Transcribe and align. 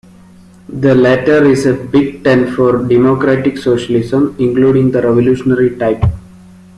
The 0.69 0.95
latter 0.95 1.45
is 1.45 1.67
a 1.67 1.75
big 1.75 2.23
tent 2.23 2.55
for 2.55 2.83
Democratic 2.87 3.55
Socialism, 3.59 4.35
including 4.39 4.89
the 4.89 4.99
Revolutionary 4.99 5.77
type. 5.77 6.01